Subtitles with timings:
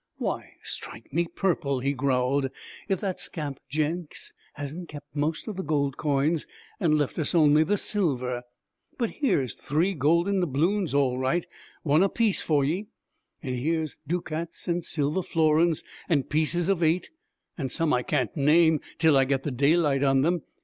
[0.17, 2.49] 'Why, strike me purple,' he growled,
[2.89, 6.47] 'if that scamp Jenks hasn't kept most of the gold coins
[6.79, 8.41] and left us only the silver!
[8.97, 11.45] But here's three golden doubloons, all right,
[11.83, 12.87] one apiece for ye!
[13.43, 17.11] And here's ducats and silver florins, and pieces of eight
[17.55, 20.41] and some I can't name till I get the daylight on them.